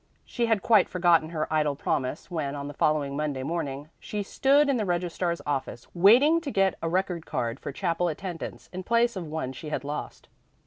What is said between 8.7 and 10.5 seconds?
in place of one she had lost.